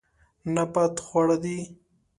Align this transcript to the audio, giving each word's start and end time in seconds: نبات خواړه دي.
نبات 0.53 0.95
خواړه 1.05 1.37
دي. 1.43 1.57